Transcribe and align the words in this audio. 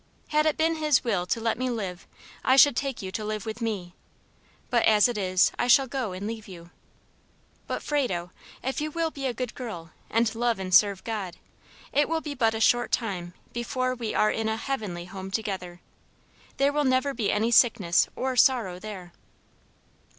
Had 0.29 0.47
it 0.47 0.57
been 0.57 0.77
his 0.77 1.03
will 1.03 1.27
to 1.27 1.39
let 1.39 1.59
me 1.59 1.69
live 1.69 2.07
I 2.43 2.55
should 2.55 2.75
take 2.75 3.03
you 3.03 3.11
to 3.11 3.23
live 3.23 3.45
with 3.45 3.61
me; 3.61 3.93
but, 4.71 4.83
as 4.87 5.07
it 5.07 5.15
is, 5.15 5.51
I 5.59 5.67
shall 5.67 5.85
go 5.85 6.11
and 6.11 6.25
leave 6.25 6.47
you. 6.47 6.71
But, 7.67 7.83
Frado, 7.83 8.31
if 8.63 8.81
you 8.81 8.89
will 8.89 9.11
be 9.11 9.27
a 9.27 9.33
good 9.35 9.53
girl, 9.53 9.91
and 10.09 10.33
love 10.33 10.57
and 10.57 10.73
serve 10.73 11.03
God, 11.03 11.37
it 11.93 12.09
will 12.09 12.21
be 12.21 12.33
but 12.33 12.55
a 12.55 12.59
short 12.59 12.91
time 12.91 13.35
before 13.53 13.93
we 13.93 14.15
are 14.15 14.31
in 14.31 14.49
a 14.49 14.57
HEAVENLY 14.57 15.05
home 15.05 15.29
together. 15.29 15.81
There 16.57 16.73
will 16.73 16.83
never 16.83 17.13
be 17.13 17.31
any 17.31 17.51
sickness 17.51 18.07
or 18.15 18.35
sorrow 18.35 18.79
there." 18.79 19.13